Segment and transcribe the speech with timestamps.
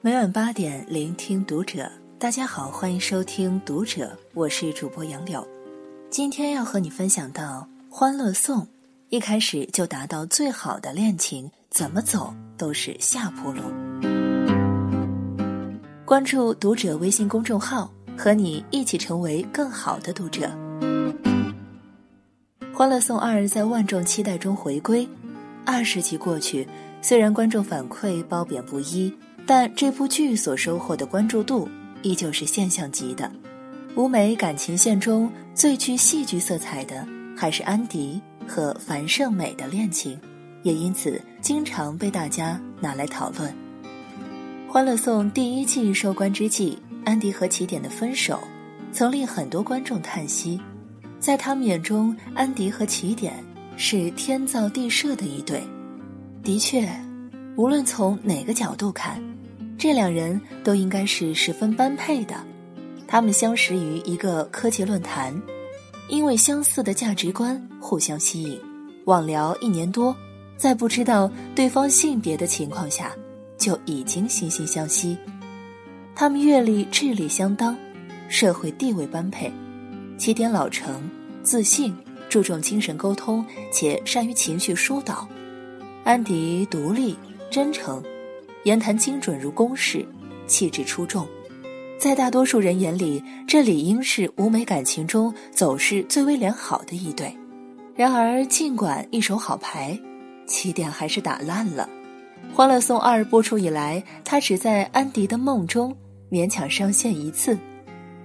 [0.00, 1.90] 每晚八点，聆听读者。
[2.18, 5.46] 大家好，欢迎收听《读者》，我是主播杨柳。
[6.10, 8.62] 今天要和你分享到《欢乐颂》，
[9.10, 13.62] 一开始就达到最好的恋情，怎么走都是下坡路。
[16.04, 20.46] 关注《读者》微信公众号，和你一起成为更好的读者。
[22.74, 25.06] 《欢乐颂二》在万众期待中回归，
[25.66, 26.66] 二十集过去，
[27.02, 29.14] 虽然观众反馈褒贬不一，
[29.46, 31.68] 但这部剧所收获的关注度。
[32.00, 33.30] 依旧是现象级的，
[33.94, 40.18] 舞美感情线中最具戏剧色彩的还是安迪和樊胜美的恋情，
[40.62, 43.50] 也因此经常被大家拿来讨论。
[44.72, 48.40] 《欢乐颂》第一季收官之际，安迪和起点的分手，
[48.90, 50.58] 曾令很多观众叹息。
[51.22, 53.32] 在他们眼中，安迪和起点
[53.76, 55.62] 是天造地设的一对。
[56.42, 56.90] 的确，
[57.56, 59.22] 无论从哪个角度看。
[59.78, 62.34] 这两人都应该是十分般配的，
[63.06, 65.32] 他们相识于一个科技论坛，
[66.08, 68.60] 因为相似的价值观互相吸引，
[69.04, 70.16] 网聊一年多，
[70.56, 73.12] 在不知道对方性别的情况下，
[73.56, 75.16] 就已经惺惺相惜。
[76.16, 77.76] 他们阅历、智力相当，
[78.28, 79.52] 社会地位般配，
[80.22, 81.02] 起点老成、
[81.42, 81.92] 自信，
[82.28, 85.26] 注重精神沟通，且善于情绪疏导；
[86.04, 87.16] 安迪独立、
[87.50, 88.00] 真诚。
[88.62, 90.06] 言谈精准如公式，
[90.46, 91.26] 气质出众，
[91.98, 97.36] 在大多数人眼里，这理应是舞美感情中走势最为良好的一对。
[97.96, 99.98] 然而，尽管一手好牌，
[100.46, 101.90] 起点还是打烂了。
[102.56, 105.92] 《欢乐颂二》播出以来，他只在安迪的梦中
[106.30, 107.58] 勉强上线一次，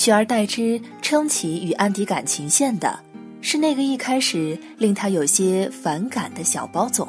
[0.00, 2.98] 取而代之撑起与安迪感情线的，
[3.42, 7.06] 是那个一开始令他有些反感的小包总。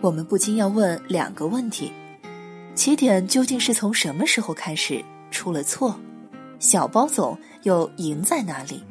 [0.00, 1.92] 我们不禁要问两个问题。
[2.74, 5.94] 起点究竟是从什么时候开始出了错？
[6.58, 8.82] 小包总又赢在哪里？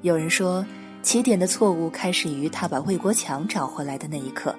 [0.00, 0.64] 有人说，
[1.02, 4.54] 起点的错误开始于他把魏国强找回来的那一刻；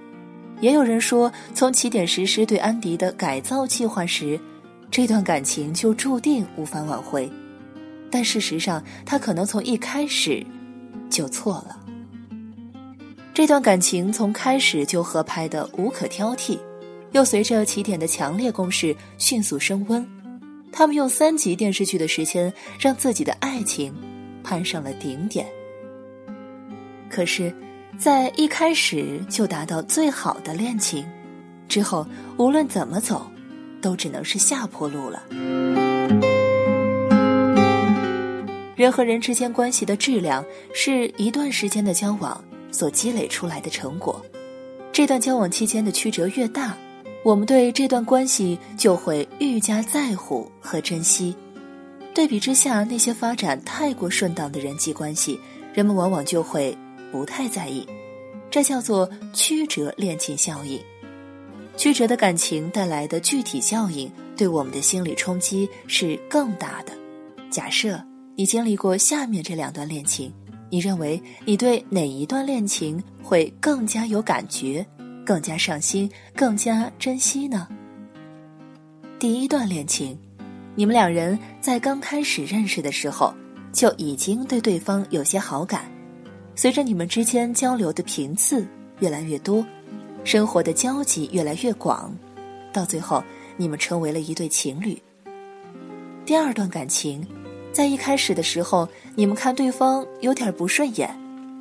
[0.62, 4.40] 也有人说，从起点实施对安迪的改造计划时，
[4.92, 7.32] 这段感情就注定无法挽回。
[8.12, 10.46] 但事实上，他可能从一开始
[11.10, 11.80] 就错了。
[13.34, 16.58] 这段感情从开始就合拍的无可挑剔。
[17.12, 20.08] 又随着起点的强烈攻势迅速升温，
[20.72, 23.92] 他们用三集电视剧的时间让自己的爱情
[24.44, 25.48] 攀上了顶点。
[27.10, 27.52] 可是，
[27.98, 31.04] 在一开始就达到最好的恋情
[31.68, 32.06] 之后，
[32.38, 33.26] 无论怎么走，
[33.82, 35.24] 都只能是下坡路了。
[38.76, 42.42] 人和人之间关系的质量是一段时间的交往
[42.72, 44.24] 所积累出来的成果，
[44.92, 46.78] 这段交往期间的曲折越大。
[47.22, 51.36] 我们对这段关系就会愈加在乎和珍惜。
[52.16, 55.38] 对比之下，那些发展太过顺当的人际关系，
[55.74, 56.76] 人们往往就会
[57.12, 57.86] 不太在意。
[58.50, 60.82] 这叫做曲折恋情效应。
[61.80, 66.92] 曲折的感情带来的具体效应，对我们的心理冲击是更大的。
[67.50, 67.98] 假设
[68.36, 70.30] 你经历过下面这两段恋情，
[70.70, 74.86] 你认为你对哪一段恋情会更加有感觉？
[75.26, 77.66] 更加上心，更加珍惜呢。
[79.18, 80.20] 第一段恋情，
[80.76, 83.34] 你们两人在刚开始认识的时候
[83.72, 85.90] 就已经对对方有些好感，
[86.56, 88.68] 随着你们之间交流的频次
[89.00, 89.66] 越来越多，
[90.24, 92.14] 生活的交集越来越广，
[92.72, 93.24] 到最后
[93.58, 95.02] 你们成为了一对情侣。
[96.26, 97.26] 第二段感情，
[97.72, 101.10] 在一开始的时候，你们看对方有点不顺眼，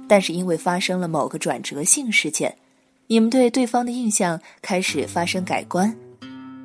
[0.06, 2.54] 但是因为发生了某个转折性事件。
[3.06, 5.96] 你们对对方的印象开始发生改观，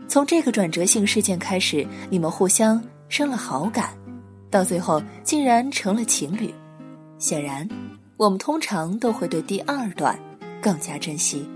[0.10, 3.98] 从这个转折性事件开始，你们互相生了好感，
[4.50, 6.54] 到最后竟然成了情侣。
[7.18, 7.66] 显然，
[8.18, 10.20] 我们通常都会对第二段
[10.62, 11.48] 更加珍惜，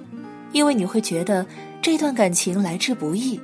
[0.58, 1.46] 因为你会觉得
[1.84, 3.40] 这段感情来之不易。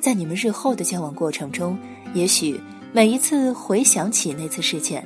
[0.00, 1.76] 在你们日后的交往过程中，
[2.14, 2.60] 也许
[2.92, 5.04] 每一次回想起那次事件，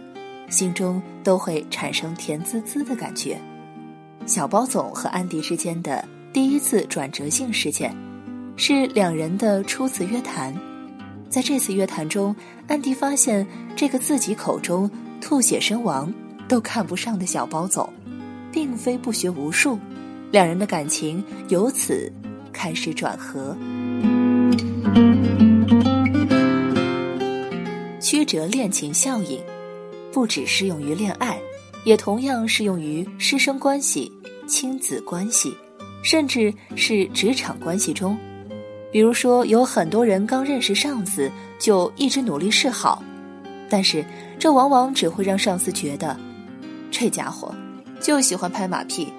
[0.51, 3.41] 心中都会产生甜滋滋的感觉。
[4.27, 7.97] 小包总和安迪之间的第一次转折性事件，
[8.59, 10.55] 是两人的初次约谈。
[11.31, 12.37] 在这次约谈中，
[12.67, 16.13] 安迪发现这个自己口中吐血身亡
[16.47, 17.91] 都看不上的小包总，
[18.53, 19.79] 并非不学无术。
[20.31, 22.13] 两人的感情由此
[22.53, 23.57] 开始转和。
[28.01, 29.41] 曲折恋情效应，
[30.13, 31.39] 不只适用于恋爱，
[31.85, 34.13] 也同样适用于师生关系。
[34.47, 35.55] 亲子关系，
[36.03, 38.17] 甚至是职场关系中。
[38.91, 43.03] 比如说，有很多人刚认识上司就一直努力示好，
[43.69, 44.03] 但是
[44.39, 46.19] 这往往只会让上司觉得，
[46.91, 47.55] 这家伙
[48.01, 49.13] 就喜欢拍马屁。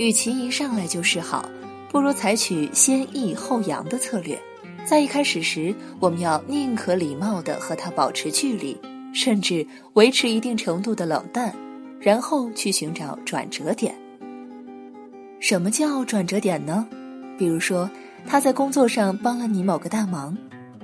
[0.00, 1.46] 与其一上来就示好，
[1.90, 4.40] 不如采取先抑后扬的策略。
[4.86, 8.74] 在一开始时，我们要宁可礼貌地和他保持距离，
[9.12, 11.54] 甚至维持一定程度的冷淡，
[12.00, 13.94] 然后去寻找转折点。
[15.38, 16.88] 什么叫转折点呢？
[17.38, 17.88] 比如说。
[18.26, 20.36] 他在工作上帮了你某个大忙，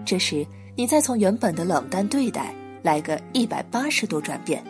[0.07, 2.51] 这时你再从原本的冷淡对待
[2.83, 4.65] 来个一百八十度转变，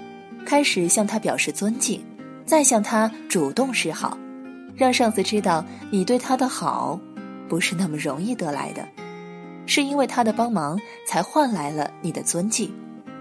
[0.45, 2.03] 开始向他表示尊敬，
[2.45, 4.19] 再向他主动示好，
[4.77, 7.01] 让上司知道你对他的好
[7.49, 8.87] 不是那么容易得来的，
[9.65, 12.71] 是因为他的帮忙才换来了你的尊敬，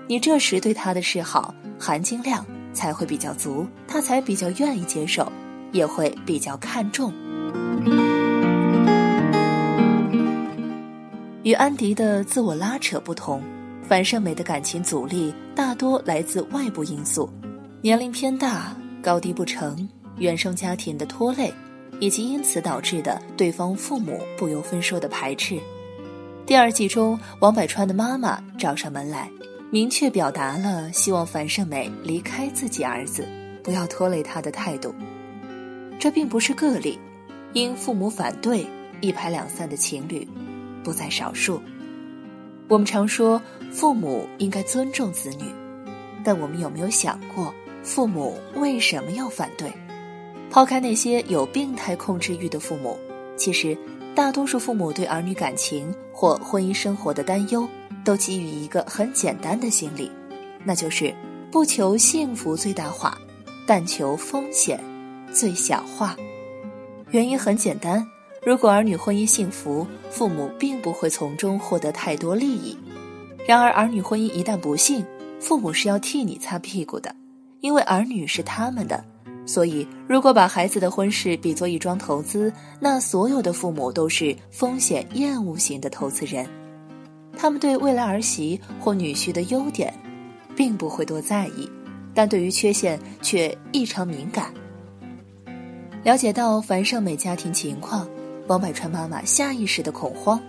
[0.08, 5.32] 你这时对他的示好含金量才会比较足，他才比较愿意接受，
[5.72, 7.14] 也会比较看重。
[11.44, 13.42] 与安迪的自我拉扯不同，
[13.88, 17.30] 樊胜美的感情阻力大多来自外部因素，
[17.82, 19.88] 年龄偏大、高低不成、
[20.18, 21.54] 原生家庭的拖累，
[22.00, 25.60] 以及因此导致的对方父母不由分说的排斥。
[26.46, 29.30] 第二季中，王百川的妈妈找上门来，
[29.72, 33.28] 明确表达了希望樊胜美离开自己儿子，
[33.64, 34.94] 不要拖累他的态度。
[36.00, 37.00] 这并不是个例，
[37.54, 38.66] 因父母反对
[39.02, 40.28] 一拍两散的情侣。
[40.84, 41.60] 不在少数。
[42.68, 43.42] 我们常说
[43.72, 45.46] 父母应该尊重子女，
[46.24, 47.52] 但我们有没有想过，
[47.82, 49.72] 父母为什么要反对？
[50.56, 52.98] 抛开那些有病态控制欲的父母，
[53.36, 53.78] 其实
[54.16, 57.68] 大多数父母对儿女感情或婚姻生活的担忧，
[58.06, 60.10] 都基于一个很简单的心理，
[60.64, 61.14] 那就是
[61.52, 63.18] 不求幸福最大化，
[63.68, 64.80] 但求风险
[65.30, 66.16] 最小化。
[67.10, 68.08] 原因很简单。
[68.46, 72.78] 如果儿女婚姻幸福，父母并不会从中获得太多利益；
[73.46, 75.06] 然而，儿女婚姻一旦不幸，
[75.38, 77.14] 父母是要替你擦屁股的，
[77.60, 79.04] 因为儿女是他们的。
[79.46, 86.48] 所以，如果把孩子的婚事比作一桩投资，那所有的父母都是风险厌恶型的投资人，
[87.38, 89.94] 他们对未来儿媳或女婿的优点，
[90.56, 91.70] 并不会多在意，
[92.14, 94.54] 但对于缺陷却异常敏感。
[96.04, 98.08] 了解到樊胜美家庭情况。
[98.48, 100.40] 王百川妈妈下意识的恐慌，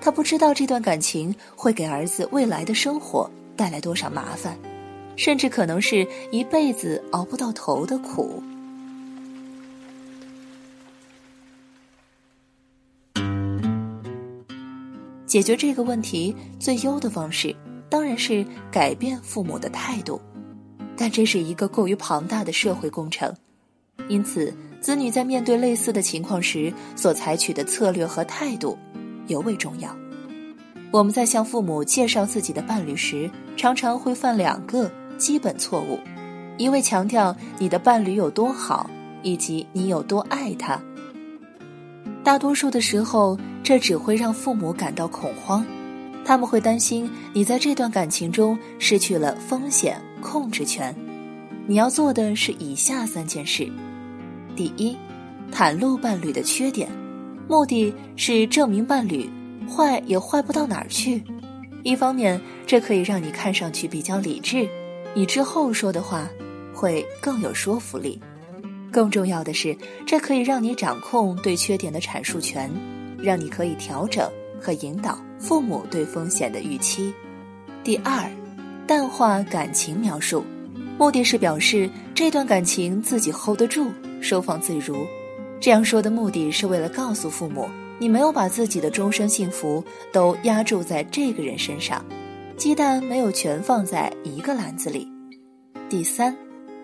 [0.00, 4.56] 她不知道这段感情会给儿子未来的生活带来多少麻烦，
[5.16, 8.42] 甚至可能是一辈子熬不到头的苦。
[15.26, 17.54] 解决这个问题最优的方式，
[17.88, 20.20] 当然是改变父母的态度，
[20.96, 23.34] 但这是一个过于庞大的社会工程，
[24.08, 24.54] 因此。
[24.84, 28.76] 子女在面对类似的情况时所采取的策略和态度
[29.28, 29.96] 尤为重要。
[30.90, 35.98] 我们在向父母介绍自己的伴侣时，常常会犯两个基本错误：
[36.56, 38.88] 一味强调你的伴侣有多好，
[39.22, 40.80] 以及你有多爱他。
[42.22, 45.64] 大多数的时候，这只会让父母感到恐慌，
[46.24, 50.94] 他们会担心你在这段感情中失去了风险控制权。
[51.66, 53.70] 你要做的是以下三件事。
[54.56, 54.96] 第一，
[55.52, 56.88] 袒露伴侣的缺点，
[57.48, 59.28] 目的是证明伴侣
[59.68, 61.22] 坏也坏不到哪儿去。
[61.82, 64.66] 一方面，这可以让你看上去比较理智，
[65.14, 66.28] 你之后说的话
[66.74, 68.20] 会更有说服力。
[68.90, 72.70] 更重要的是，这可以让你掌控对缺点的阐述权，
[73.18, 74.30] 让你可以调整
[74.60, 77.12] 和引导父母对风险的预期。
[77.82, 78.30] 第二，
[78.86, 80.44] 淡化感情描述，
[80.98, 83.90] 目的是表示这段感情自己 hold 得住。
[84.20, 85.06] 收放自如，
[85.60, 87.68] 这样说的目的是为了告诉父母，
[87.98, 92.02] 你没有把自己的终生幸福都压注在这个人身上，
[92.56, 95.08] 鸡蛋没有全放在一个篮子里。
[95.88, 96.34] 第三，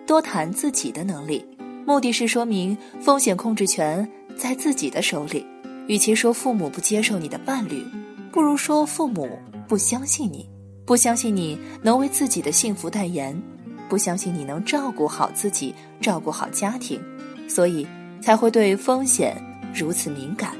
[0.05, 1.45] 多谈自己的能力，
[1.85, 5.45] 目的是说明风险控制权在自己的手里。
[5.87, 7.85] 与其说父母不接受你的伴侣，
[8.31, 9.29] 不如说父母
[9.67, 10.47] 不相信你，
[10.85, 13.41] 不相信你能为自己的幸福代言，
[13.89, 17.01] 不相信你能照顾好自己，照顾好家庭。
[17.47, 17.87] 所以
[18.21, 19.41] 才会对风险
[19.73, 20.53] 如此敏感，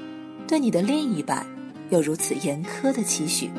[0.47, 1.45] 对你的另一半
[1.89, 3.51] 有如此严苛的期许。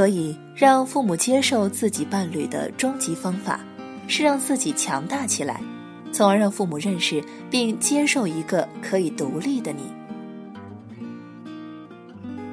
[0.00, 3.60] 所以，让父母接受自己伴侣的终极方法，
[4.08, 5.60] 是让自己强大起来，
[6.10, 9.82] 从而让父母认识并接受一个可以独立的你。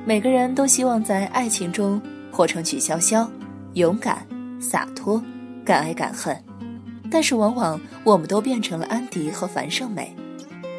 [0.06, 3.26] 每个人都希望在爱情中活成曲筱绡，
[3.76, 4.28] 勇敢、
[4.60, 5.24] 洒脱。
[5.64, 6.38] 敢爱敢恨，
[7.10, 10.14] 但是往往我们都变成了安迪和樊胜美，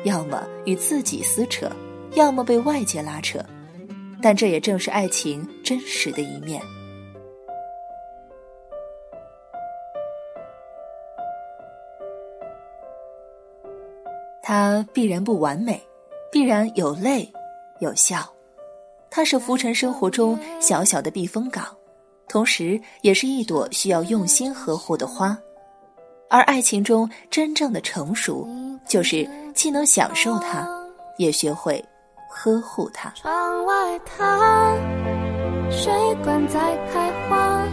[0.05, 1.73] 要么与自己撕扯，
[2.13, 3.43] 要么被外界拉扯。
[4.23, 6.61] 但这也正是爱情真实的一面。
[14.43, 15.81] 它必然不完美，
[16.33, 17.31] 必然有泪
[17.81, 18.27] 有笑。
[19.11, 21.65] 它是浮沉生活中小小的避风港，
[22.29, 25.39] 同时也是一朵需要用心呵护的花。
[26.31, 28.49] 而爱情中真正的成熟，
[28.87, 30.67] 就是既能享受它，
[31.19, 31.83] 也学会
[32.40, 33.11] 呵护它。
[33.16, 34.76] 窗外它，
[35.71, 35.92] 水
[36.23, 36.61] 管在
[36.92, 37.64] 开花，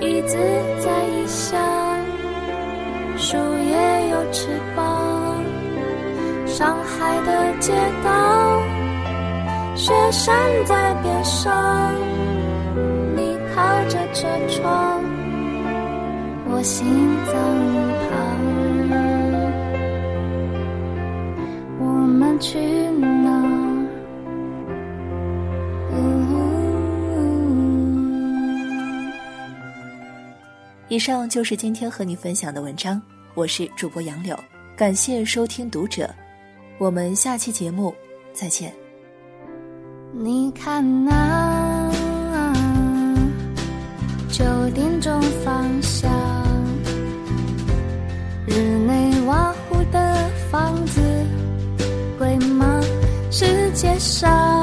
[0.00, 0.38] 椅子
[0.78, 1.60] 在异乡，
[3.16, 5.42] 树叶有翅膀。
[6.46, 7.72] 上海的街
[8.04, 8.62] 道，
[9.74, 10.32] 雪山
[10.64, 11.92] 在边上，
[13.16, 15.02] 你靠着车窗。
[16.48, 16.86] 我心
[17.26, 17.34] 脏
[18.08, 18.14] 旁，
[21.80, 22.56] 我们去
[23.00, 23.06] 哪
[30.88, 33.02] 以上就是今天和你分享的文章，
[33.34, 34.38] 我是主播杨柳，
[34.76, 36.08] 感谢收听读者，
[36.78, 37.92] 我们下期节目
[38.32, 38.72] 再见。
[40.12, 41.90] 你看那
[44.30, 46.08] 九点钟方向。
[48.46, 48.54] 日
[48.86, 51.00] 内瓦湖的房子
[52.16, 52.80] 贵吗？
[53.28, 54.55] 世界上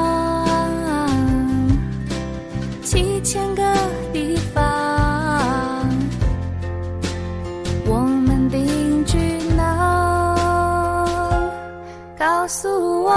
[12.44, 13.14] 告诉我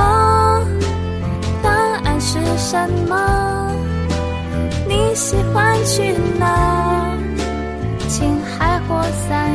[1.62, 3.70] 答案是什么？
[4.88, 7.14] 你喜欢去哪？
[8.08, 9.47] 青海或三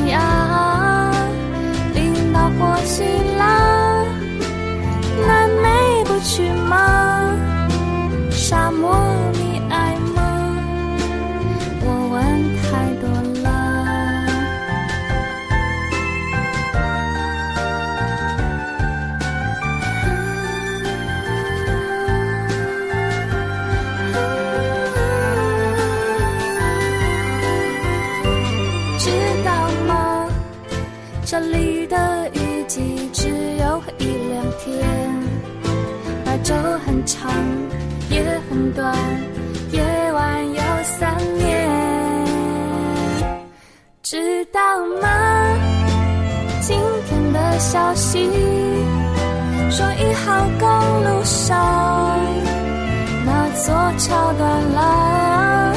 [44.52, 44.60] 道
[45.00, 45.08] 吗？
[46.60, 48.28] 今天的消息
[49.70, 50.68] 说一号公
[51.04, 52.20] 路上
[53.24, 55.74] 那座桥断了，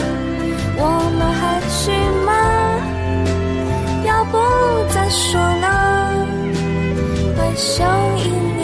[0.77, 0.81] 我
[1.17, 1.91] 们还去
[2.25, 2.29] 吗？
[4.03, 4.37] 要不
[4.93, 5.67] 再说呢？
[7.37, 8.54] 回声音。